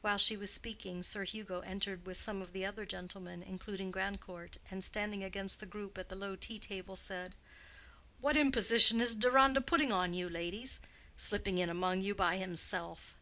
[0.00, 4.56] While she was speaking, Sir Hugo entered with some of the other gentlemen, including Grandcourt,
[4.70, 7.34] and standing against the group at the low tea table said,
[8.22, 13.18] "What imposition is Deronda putting on you, ladies—slipping in among you by himself?"